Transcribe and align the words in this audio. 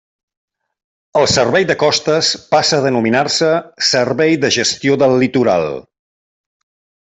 El 1.19 1.27
Servei 1.33 1.67
de 1.71 1.75
Costes 1.83 2.31
passa 2.57 2.79
a 2.79 2.87
denominar-se 2.87 3.53
Servei 3.93 4.35
de 4.47 4.53
Gestió 4.59 4.99
del 5.07 5.17
Litoral. 5.27 5.71